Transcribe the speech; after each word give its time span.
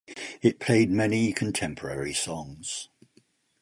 It 0.41 0.59
played 0.59 0.89
many 0.89 1.31
contemporary 1.31 2.15
songs. 2.15 2.89